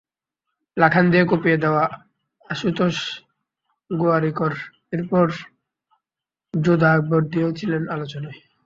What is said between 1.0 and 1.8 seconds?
দিয়ে কাঁপিয়ে